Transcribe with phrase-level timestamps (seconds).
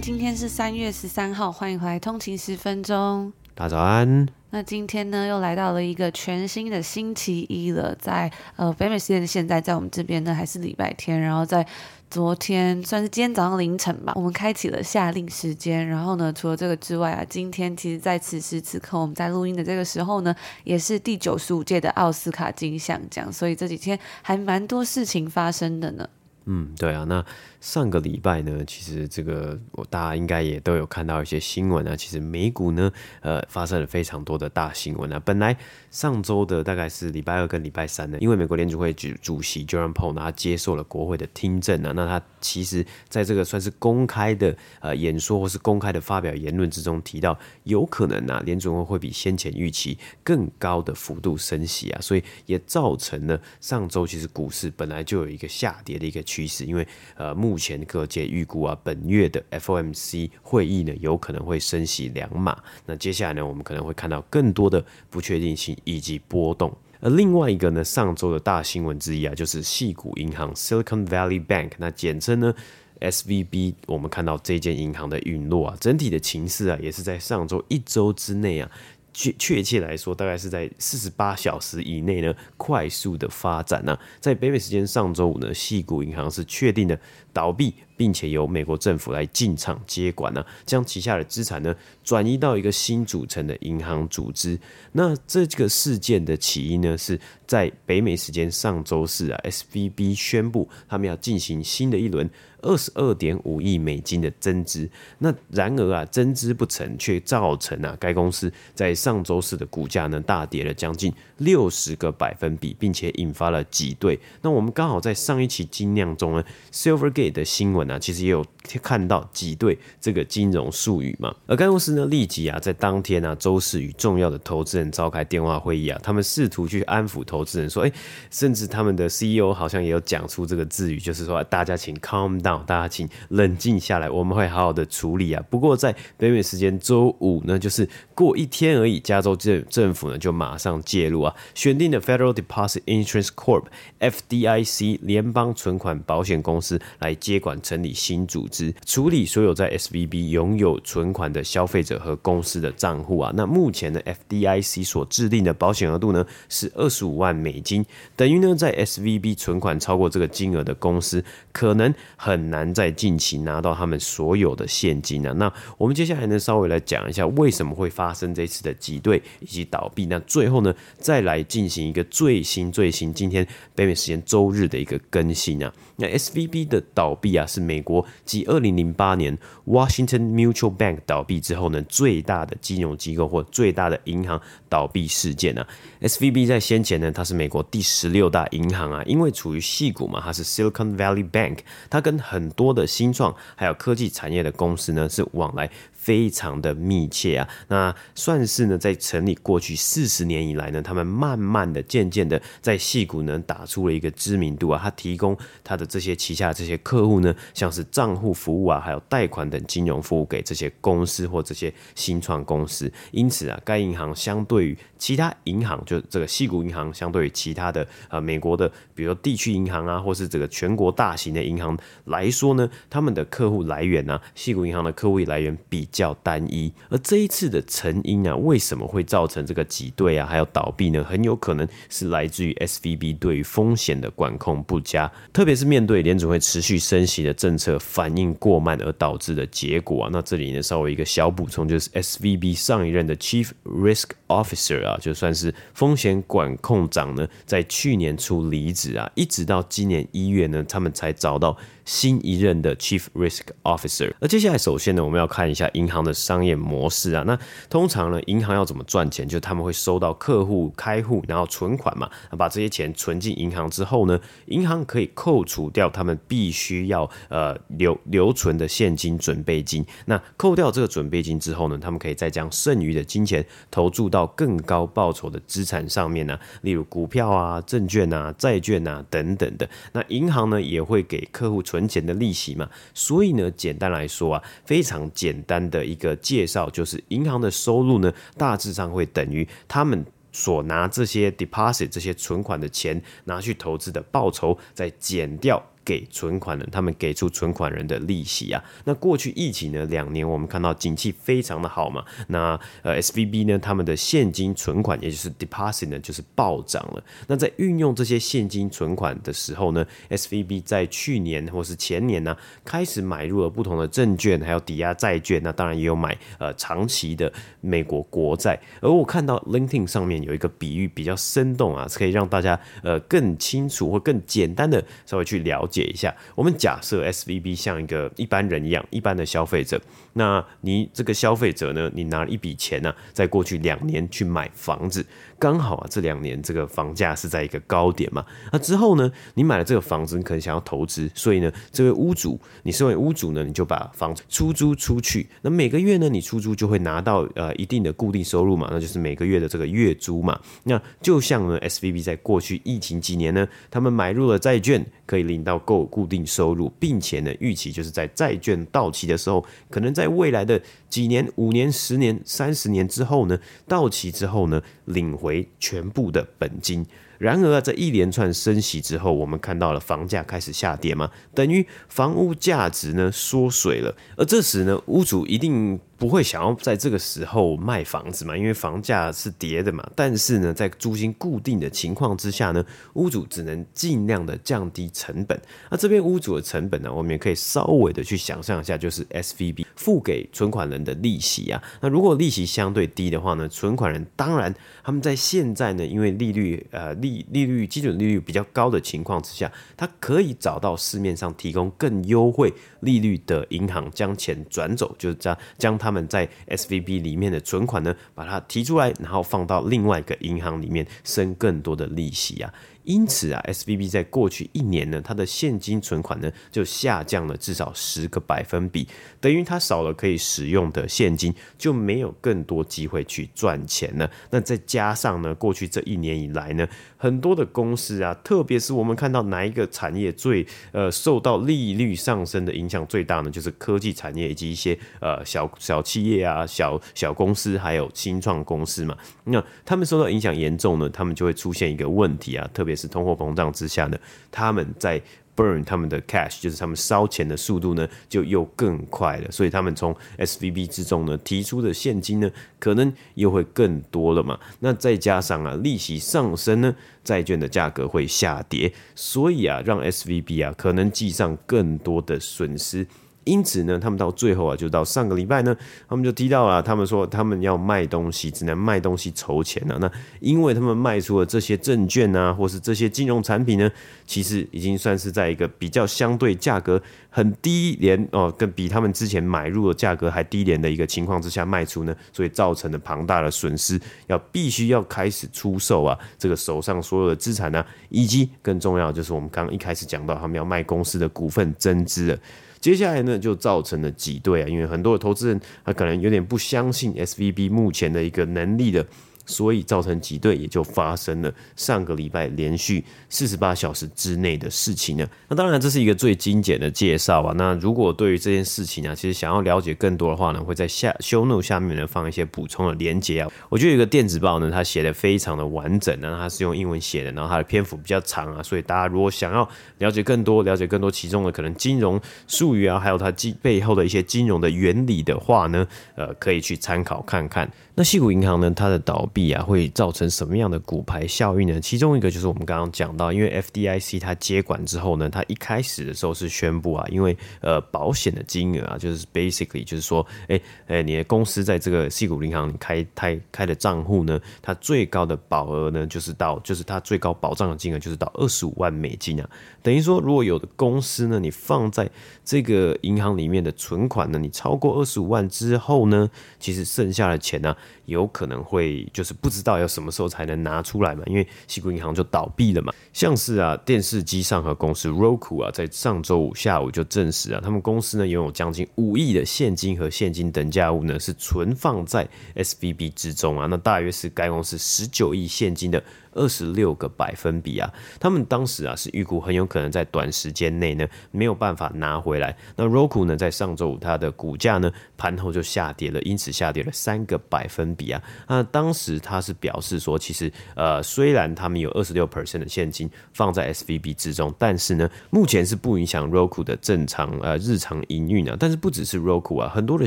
[0.00, 3.32] 今天是三月十三号，欢迎回来通勤十分钟。
[3.54, 4.26] 大家早安。
[4.50, 11.66] 那今天呢，又来到了一个全新的星期一了，在呃北美时间的现在，在我们这边呢还是礼拜天，然后在
[12.10, 15.86] 昨天算是今天早上凌晨吧，我们开启了夏令时间。
[15.86, 20.34] 然后呢，除了这个之外啊，今天其实在此时此刻我们在录音的这个时候呢，
[20.64, 26.08] 也是第九十五届的奥斯卡金像奖，所以这几天还蛮多事情发生的呢。
[26.46, 27.24] 嗯，对啊，那。
[27.62, 31.94] 上个礼拜呢，其实这个我大家应该也都有看到一些新闻啊。
[31.94, 35.22] 其实美股呢，呃，发生了非常多的大新闻啊。
[35.24, 35.56] 本来
[35.88, 62.58] 上周的大概是礼拜二跟礼拜三呢，因为美国联储会主主席 Jerome Powell 他接受了国会的听证啊，那他其实在这个算是公开的呃演说或是公开的发表言论之中提到，有可能啊联储会会比先前预期更高的幅度升息啊，所以也造成了上周其实股市本来就有一个下跌的一个趋势，因为呃目目前各界预估啊，本月的 FOMC 会议呢，有可能会升息两码。
[62.86, 66.74] 那接下来呢，我们可能会看到更多的不确定性以及波动。
[67.00, 72.54] 而另外一个呢，上周的大新闻之一啊，就是矽谷银行 Silicon Valley Bank，那简称呢
[73.00, 73.74] SVB。
[73.86, 78.70] 我们看到这间银行的陨落啊，整体的情势啊，也是在上周一周之内啊。
[79.14, 86.98] 确确切来说，大概是在四十八小时以内呢，快速的发展呢、在北美时间上周五呢，矽谷银行是确定的
[87.32, 87.74] 倒闭。
[87.94, 91.72] 并且由美国政府来进场接管呢、啊，将旗下的资产呢
[92.02, 94.58] 转移到一个新组成的银行组织。
[94.90, 102.28] 那这个事件的起因呢，是在北美时间上周四啊，SVB 宣布他们要进行新的一轮
[102.62, 104.90] 二十二点五亿美金的增资。
[105.18, 114.18] 那然而啊，增资不成，却造成啊该公司在上周四的股价呢大跌了将近六十个百分比，并且引发了挤兑。
[114.40, 117.82] 那我们刚好在上一期精酿中呢，Silvergate 的新闻。
[117.90, 118.44] 啊其实也有
[118.82, 127.92] 看到挤兑这个金融术语嘛，而该公司呢立即啊在当天啊周四与重要的投资人召开电话会议啊，他们试图去安抚投资人说，哎，
[128.30, 135.44] 甚至他们的 CEO 好像也有讲出这个字语，就是说大家请 calm down，大家请冷静下来，我们会好好的处理啊。
[135.50, 147.82] 不过在北美时间周五呢，就是过一天而已，加州政政府呢就马上介入啊，选定了 Federal Deposit Insurance Corp（FDIC） 联邦存款保险公司来接管成。
[147.82, 154.00] 立新组织处理所有在 SVB 拥有存款的消费者和公司的账户啊，那目前呢
[154.30, 157.84] FDIC 所制定的保险额度呢是二十五万美金，
[158.14, 165.32] 等于呢在 SVB 存款超过这个金额的公司，可能很难在近期拿到他们所有的现金啊。
[165.32, 173.44] 那我们接下来呢稍微来讲一下为什么会发生这次的挤兑以及倒闭，那最后呢再来进行一个最新最新今天
[173.74, 175.72] 北美时间周日的一个更新啊。
[175.96, 179.36] 那 SVB 的倒倒闭啊是美国继二零零八年
[179.66, 185.66] Washington Mutual Bank 倒闭之后呢，最大的金融机构或最大的银行倒闭事件啊。
[186.00, 191.58] SVB 在先前呢，它是美国第十六大银行啊，因为处于细股嘛，它是 Silicon Valley Bank，
[191.90, 195.68] 它跟很多的新创还有科技产业的公司呢是往来。
[196.02, 204.80] 非常的密切啊，那算是呢，在成立过去四十年以来呢，他们慢慢的、渐渐的在戏谷呢打出了一个知名度啊。
[204.82, 212.92] 他提供他的这些旗下这些客户呢，像是账户服务啊，还有贷款等金融服务给这些公司或这些新创公司。
[213.12, 226.72] 因此啊，该银行相对于其他银行，就这个戏谷银行，相对于其他的呃美国的，比如说地区银行啊，或是这个全国大型的银行来说呢，他们的客户来源呢、啊，矽谷银行的客户来源比较单一。
[226.88, 231.04] 而这一次的成因啊，为什么会造成这个挤兑啊，还有倒闭呢？
[231.04, 240.10] 很有可能是来自于 SVB 对于风险的管控不佳，特别是面对联储会持续升息的政策反应过慢而导致的结果啊。
[240.12, 251.56] 那这里呢，稍微一个小补充，就是 SVB 上一任的 Chief Risk Officer 啊，就算是风险管控长呢，在去年初离职啊，一直到今年一月呢，他们才找到。
[251.84, 254.14] 新一任的 Chief Risk Officer。
[254.20, 257.24] 那接下来，首先呢，我们要看一下银行的商业模式啊。
[257.26, 257.36] 那
[257.68, 259.26] 通常呢，银行要怎么赚钱？
[259.26, 262.08] 就他们会收到客户开户，然后存款嘛，
[262.38, 269.84] 把这些钱存进银行之后呢，银行可以扣除掉他们必须要呃留留存的现金准备金。
[270.06, 279.66] 那扣掉这个准备金之后呢，他们可以再将剩余的金钱投注到更高报酬的资产上面呢，例如股票啊、证券啊、债券啊等等的。
[279.92, 281.62] 那银行呢，也会给客户。
[281.62, 295.64] 存钱的利息嘛，所以呢，简单来说啊，非常简单的一个介绍就是，银行的收入呢，大致上会等于他们所拿这些 deposit 这些存款的钱拿去投资的报酬，再减掉。
[295.84, 298.62] 给存款人，他们给出存款人的利息啊。
[298.84, 302.04] 那过去疫情呢，两年我们看到景气非常的好嘛。
[302.28, 307.02] 那呃，SVB 呢，他们的现金存款，也就是 deposit 呢，就是暴涨了。
[307.26, 315.42] 那在运用这些现金存款的时候呢，SVB 在去年或是前年呢，开始买入了不同的证券，还有抵押债券。
[315.42, 318.58] 那当然也有买呃长期的美国国债。
[318.80, 325.71] 而我看到 LinkedIn 上面有一个比喻比较生动啊，可以让大家呃更清楚或更简单的稍微去了解。
[325.72, 329.80] 解一下，我们假设 SVB 像一个一般人一样，一般的消费者。
[330.12, 331.90] 那你这个消费者呢？
[331.94, 335.04] 你拿一笔钱呢、在过去两年去买房子，
[335.42, 338.24] 刚好啊，这两年这个房价是在一个高点嘛。
[338.52, 345.28] 那之后呢，你买了这个房子，你可能想要投资，所以呢，这位屋主，你身为屋主呢，你就把房子出租出去。
[345.40, 350.38] 那每个月呢，你出租就会拿到呃一定的固定收入嘛，那就是每个月的这个月租嘛。
[350.62, 363.36] 那就像呢，SVB 在过去疫情几年呢，他们买入了债券，可以领到够固定收入，并且呢，预期就是在债券到期的时候，可能在未来的几年、五年、十年、三十年之后呢，
[363.66, 366.84] 到期之后呢，领回为全部的本金。
[367.18, 373.94] 然而，在一连串升息之后，我们看到了房价开始下跌嘛，等于房屋价值呢缩水了。
[374.16, 379.88] 而这时呢，屋主一定不会想要在这个时候卖房子嘛，因为房价是跌的嘛。
[379.94, 382.64] 但是呢，在租金固定的情况之下呢，
[382.94, 385.40] 屋主只能尽量的降低成本。
[385.70, 391.62] 那这边屋主的成本呢，我们也可以稍微的去想象一下，就是 SVB 付给存款人的利息啊。
[391.80, 394.52] 那如果利息相对低的话呢，存款人当然
[394.82, 412.50] 他们在现在呢，因为利率呃利利率基准利率比较高的情况之下，他可以找到市面上提供更优惠利率的银行，将钱转走，就是将将他他们在 SVB 里面的存款呢，把它提出来，然后放到另外一个银行里面，生更多的利息啊。
[412.84, 418.88] 因此啊，SVB 在过去一年呢，它的现金存款呢就下降了至少十个百分比，
[419.20, 424.10] 等于它少了可以使用的现金，就没有更多机会去赚钱了。
[424.30, 433.30] 那再加上呢，过去这一年以来呢，很多的公司啊，特别是我们看到哪一个产业最呃受到利率上升的影响最大呢？
[433.30, 438.98] 就是科技产业以及一些呃小小企业啊、小小公司还有新创公司嘛。
[439.22, 442.71] 那他们受到影响严重呢，他们就会出现一个问题啊，特别。
[442.72, 443.98] 也是通货膨胀之下呢，
[444.30, 445.00] 他们在
[445.34, 449.30] burn 他们的 cash，就是他们烧钱的速度呢，就又更快了。
[449.30, 454.38] 所以他们从 SVB 之中呢提出的现金呢，可能又会更多了嘛。
[454.60, 462.86] 那再加上啊，利息上升呢，债券的价格会下跌，所以啊，让 SVB 啊可能记上更多的损失。
[463.24, 465.56] 因此呢，他们到最后啊，就到上个礼拜呢，
[465.88, 469.78] 他们就提到了，他们说他们要卖东西，只能卖东西筹钱了。
[469.78, 473.70] 那因为他们卖出了这些证券啊，或是这些金融产品呢，
[474.06, 492.18] 其实已经算是在一个比较相对价格很低廉哦，跟比他们之前买入的价格还低廉的一个情况之下卖出呢，所以造成了庞大的损失，要必须要开始出售啊，这个手上所有的资产呢，以及更重要就是我们刚刚一开始讲到，他们要卖公司的股份增资了。
[492.62, 498.86] 接下来呢，就造成了挤兑啊，因为很多的投资人他可能有点不相信 SVB 目前的一个能力的，
[499.32, 505.08] 所以造成挤兑也就发生了上个礼拜连续四十八小时之内的事情呢。
[505.28, 507.32] 那当然这是一个最精简的介绍啊。
[507.38, 513.30] 那如果对于这件事情啊，其实想要了解更多的话呢，会在下 show note 下面呢放一些补充的连结啊。
[513.48, 519.48] 我觉得有一个电子报呢，它写的非常的完整呢，它是用英文写的，然后它的篇幅比较长啊，所以大家如果想要
[519.78, 523.10] 了解更多，了解更多其中的可能金融术语啊，还有它
[523.42, 527.48] 背背后的一些金融的原理的话呢，呃，可以去参考看看。
[527.74, 531.58] 那矽谷银行呢，它的倒闭啊，会造成什么样的骨牌效应呢？
[531.58, 549.26] 其中一个就是我们刚刚讲到，因为 FDIC 它接管之后呢，它一开始的时候是宣布啊，因为呃保险的金额啊，就是 basically 就是说，哎、欸、哎、你的公司在这个矽谷银行开开开的账户呢，它最高的保额呢，就是到就是它最高保障的金额就是到二十五万美金啊，
[549.62, 551.90] 等于说如果有的公司呢，你放在
[552.22, 557.58] 这个银行里面的存款呢，你超过二十五万之后呢，其实剩下的钱呢、啊。
[557.86, 562.72] 有可能会就是不知道要什么时候才能拿出来嘛，因为西谷银行就倒闭了嘛。
[562.92, 575.82] 像是啊，电视机上和公司 Roku 啊，在上周五下午就证实啊，他们公司呢拥有将近五亿的现金和现金等价物呢是存放在 S B B 之中啊，那大约是该公司十九亿现金的。
[576.12, 582.36] 二十六个百分比啊，他们当时啊是预估很有可能在短时间内呢没有办法拿回来。
[582.56, 588.02] 那 Roku 呢在上周五它的股价呢盘后就下跌了，因此下跌了三个百分比啊。
[588.28, 598.36] 那当时他是表示说，其实呃虽然他们有二十六 percent 的现金放在 SVB 之中，但是呢目前是不影响 Roku 的正常呃日常营运啊。
[598.38, 599.86] 但是不只是 Roku 啊，很多的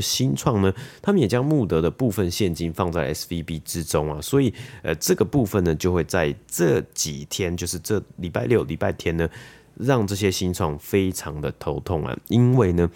[0.00, 4.52] 新创呢，他们也将募得的部分现金放在 SVB 之中啊，所以
[4.82, 9.28] 呃这个部分呢就会在在这几天，就是这礼拜六、礼拜天呢，
[9.74, 12.90] 让这些新创非常的头痛啊，因为呢。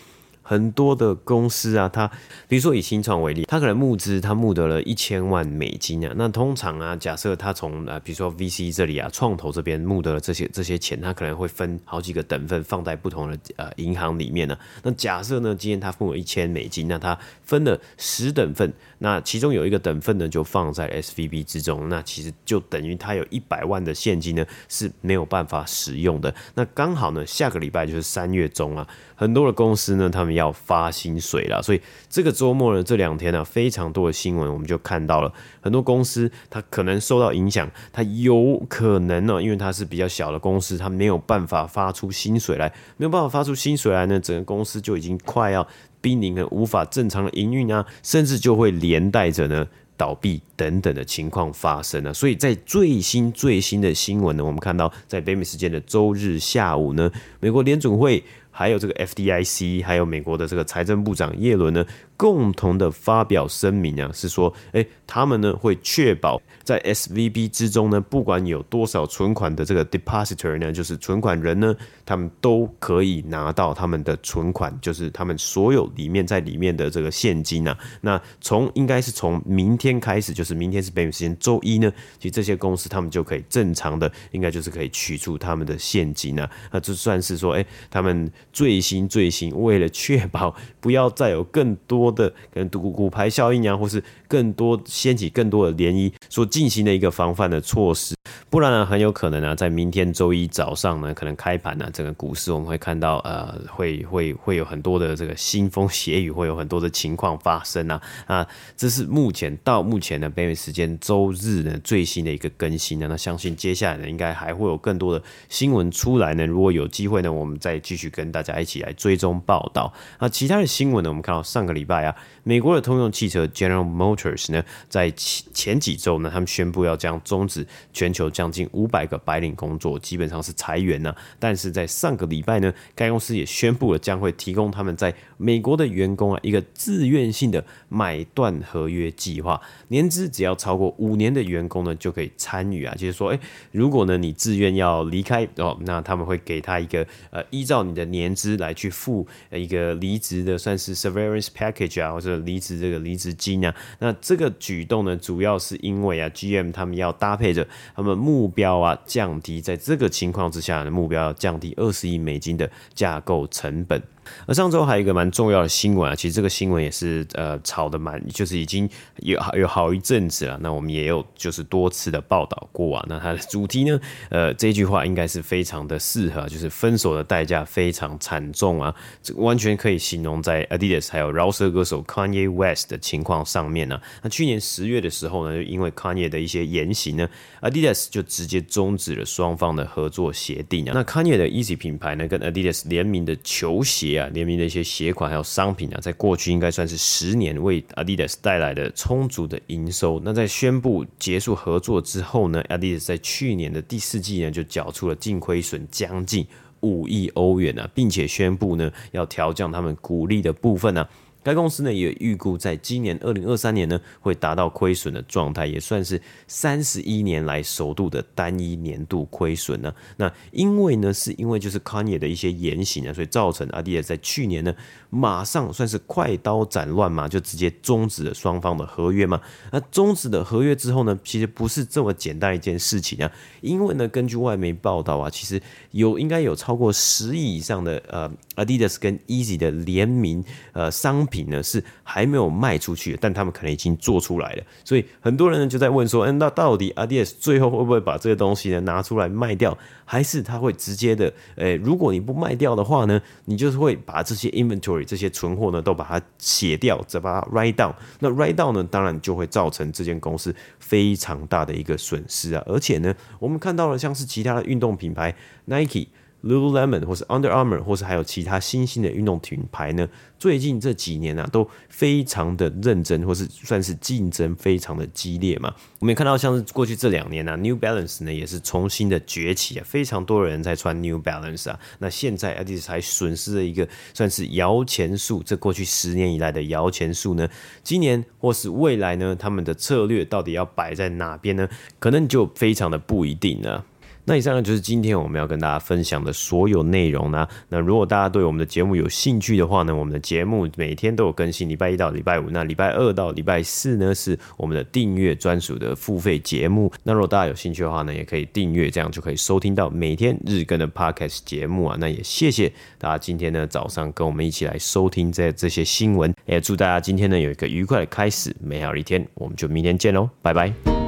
[0.51, 2.11] 很多的公司啊，它
[2.49, 6.13] 比如说以新创为例，它可能募资，它募得了一千万美金啊。
[6.17, 14.59] 那通常啊，假设它从啊，比如说 VC 这里啊，创投这边募得了这些这些钱，它可能会分好几个等份放在不同的呃银行里面呢。
[14.83, 26.35] 那假设呢，今天它付了一千美金，那它分了十等份，那其中有一个等份呢就放在 SVB 之中，那其实就等于它有一百万的现金呢是没有办法使用的。
[26.57, 28.85] 那刚好呢，下个礼拜就是三月中啊。
[29.15, 45.67] 很多的公司呢，他们要要发薪水了，所以这个周末呢，这两天呢，非常多的新闻，我们就看到了很多公司，它可能受到影响，它有可能呢，因为它是比较小的公司，它没有办法发出薪水来，没有办法发出薪水来呢，整个公司就已经快要
[46.01, 49.67] 濒临了无法正常的营运啊，甚至就会连带着呢
[49.97, 52.15] 倒闭等等的情况发生了。
[52.15, 58.25] 所以在最新最新的新闻呢，我们看到在北美时间的周日下午呢，美国联准会。
[58.51, 61.85] 还有这个 FDIC，还有美国的这个财政部长耶伦呢，
[62.21, 71.75] 共同的发表声明啊，是说，哎，他们呢会确保在 SVB 之中呢，不管有多少存款的这个 depositor 呢，就是存款人呢，
[72.05, 77.75] 他们都可以拿到他们的存款，就是他们所有里面在里面的这个现金啊。
[78.03, 86.51] 那从应该是从明天开始，就是明天是北美时间周一呢，其实这些公司他们就可以正常的，应该就是可以取出他们的现金啊。
[86.71, 92.10] 那这算是说，哎，他们最新最新，为了确保不要再有更多。
[92.11, 98.15] 的可能骨骨牌效应啊，或是更多掀起更多的涟漪，所进行的一个防范的措施。
[98.49, 108.47] 不然呢，很有可能啊，在明天周一早上呢，可能开盘呢，整个股市我们会看到，呃，会会 会有很多的这个腥风血雨，会有很多的情况发生啊啊！
[108.77, 113.07] 这是目前到目前的北美时间周日呢最新的一个更新呢。
[113.09, 116.45] 那相信接下来呢，应该还会有更多的新闻出来呢。
[116.47, 119.93] 如果有机会呢，我们再继续跟大家一起来追踪报道。
[120.19, 128.31] 那其他的新闻呢，我们看到上个礼拜啊，美国的通用汽车 General Motors 呢，在前前几周呢，他们宣布要将终止全球。
[128.31, 143.41] 将近五百个白领工作基本上是裁员呢，但是在上个礼拜呢，该公司也宣布了将会提供他们在美国的员工啊一个自愿性的买断合约计划，年资只要超过五年的员工呢就可以参与啊，就是说，诶，
[143.73, 158.11] 如果呢你自愿要离开哦，那他们会给他一个呃依照你的年资来去付一个离职的算是 severance package 啊，或者离职这个离职金啊，那这个举动呢主要是因为啊 GM 他们要搭配着他们。
[158.21, 164.03] 目标啊，降低在这个情况之下的目标要降低二十亿美金的架构成本。
[164.47, 170.59] 而上周还有一个蛮重要的新闻啊，其实这个新闻也是呃炒的蛮，就是已经有有好一阵子了。
[170.63, 173.07] 那我们也有就是多次的报道过啊。
[173.09, 184.03] 那它的主题呢，呃，这句话应该是非常的适合，就是分手的代价非常惨重啊，这完全可以形容在 Adidas 还有饶舌歌手 Kanye West 的情况上面呢、啊。
[184.23, 187.29] 那去年十月的时候呢，就因为 Kanye 的一些言行呢
[187.61, 190.93] ，Adidas 就直接终止了双方的合作协定啊。
[190.95, 194.29] 那 Kanye 的 Yeezy 品牌呢，跟 Adidas 联名的球鞋啊。
[194.33, 200.21] 联名的一些鞋款还有商品啊，在过去应该算是十年为 Adidas 带来的充足的营收。
[200.25, 206.47] 那在宣布结束合作之后呢，Adidas 在去年的第四季呢就缴出了净亏损将近
[206.81, 211.07] 五亿欧元啊，并且宣布呢要调降他们股利的部分呢、
[211.43, 219.91] 该公司呢也预估在今年二零二三年呢会达到亏损的状态，也算是三十一年来首度的单一年度亏损呢。
[220.19, 224.75] 那因为呢是因为就是 Kanye 的一些言行啊，所以造成 Adidas 在去年呢
[225.09, 229.41] 马上算是快刀斩乱麻，就直接终止了双方的合约嘛。
[229.73, 233.33] 那终止了合约之后呢，其实不是这么简单一件事情啊，
[233.63, 235.59] 因为呢根据外媒报道啊，其实
[235.93, 240.45] 有应该有超过十亿以上的呃 Adidas 跟 Easy 的联名
[240.75, 241.27] 呃商。
[241.31, 265.35] 品呢是还没有卖出去，但他们可能已经做出来了，所以很多人呢就在问说，嗯，那到底 Adidas 最后会不会把这个东西呢拿出来卖掉，还是他会直接的，诶、如果你不卖掉的话呢，你就是会把这些 inventory 这些存货呢都把它写掉，再把它 write down，那 write down 呢，当然就会造成这间公司非常大的一个损失啊，而且呢，我们看到了像是其他的运动品牌
[265.67, 266.09] Nike。
[266.43, 275.75] Lululemon 或是 Under Armour 或是还有其他新兴的运动品牌呢，最近这几年啊都非常的认真，或是算是竞争非常的激烈嘛。
[275.99, 281.79] 我们也看到像是过去这两年啊，New Balance 呢也是重新的崛起啊，非常多人在穿 New Balance 啊。
[281.99, 287.47] 那现在 Adidas 还损失了一个算是摇钱树，这过去十年以来的摇钱树呢，
[287.83, 291.69] 今年或是未来呢，他们的策略到底要摆在哪边呢？
[291.99, 293.85] 可能就非常的不一定了。
[294.31, 297.45] 那以上呢就是今天我们要跟大家分享的所有内容呢。
[297.69, 306.93] 那如果大家对我们的节目有兴趣的话呢，我们的节目每天都有更新，礼拜一到礼拜五，那礼拜二到礼拜四呢是我们的订阅专属的付费节目。
[307.03, 311.97] 那如果大家有兴趣的话呢，也可以订阅，这样就可以收听到每天日更的 Podcast 节目啊。
[311.99, 321.00] 那也谢谢大家今天呢早上跟我们一起来收听这这些新闻，也祝大家今天呢有一个愉快的开始，美好的一天，我们就明天见喽，拜拜。